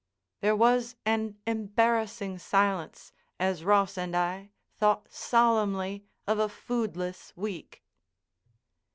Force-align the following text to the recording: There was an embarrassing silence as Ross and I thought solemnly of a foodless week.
There 0.39 0.55
was 0.55 0.95
an 1.05 1.37
embarrassing 1.45 2.39
silence 2.39 3.13
as 3.39 3.63
Ross 3.63 3.99
and 3.99 4.15
I 4.17 4.49
thought 4.75 5.05
solemnly 5.13 6.07
of 6.25 6.39
a 6.39 6.49
foodless 6.49 7.31
week. 7.37 7.83